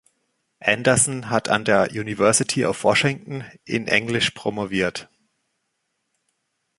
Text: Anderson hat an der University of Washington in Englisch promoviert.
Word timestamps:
Anderson 0.59 1.29
hat 1.29 1.47
an 1.47 1.63
der 1.63 1.91
University 1.91 2.65
of 2.65 2.83
Washington 2.83 3.43
in 3.65 3.87
Englisch 3.87 4.31
promoviert. 4.31 5.11